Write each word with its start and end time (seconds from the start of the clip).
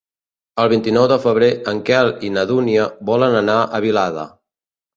El 0.61 0.69
vint-i-nou 0.71 1.05
de 1.11 1.17
febrer 1.25 1.49
en 1.73 1.83
Quel 1.91 2.11
i 2.29 2.33
na 2.39 2.47
Dúnia 2.55 2.89
volen 3.13 3.39
anar 3.45 3.61
a 3.79 3.87
Vilada. 3.89 4.29